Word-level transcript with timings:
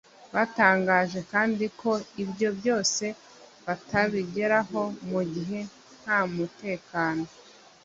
Batangaje 0.35 1.19
kandi 1.31 1.65
ko 1.79 1.91
ibyo 2.23 2.49
byose 2.59 3.05
batabigeraho 3.65 4.81
mu 5.09 5.21
gihe 5.33 5.59
ntamutekano 6.01 7.25